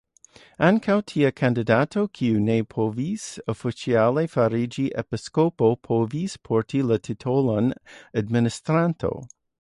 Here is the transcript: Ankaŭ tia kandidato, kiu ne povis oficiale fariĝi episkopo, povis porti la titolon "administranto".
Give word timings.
Ankaŭ 0.67 0.93
tia 1.09 1.29
kandidato, 1.41 2.05
kiu 2.19 2.39
ne 2.47 2.55
povis 2.75 3.27
oficiale 3.53 4.25
fariĝi 4.37 4.87
episkopo, 5.03 5.71
povis 5.89 6.37
porti 6.49 6.83
la 6.93 7.01
titolon 7.09 7.71
"administranto". 8.25 9.15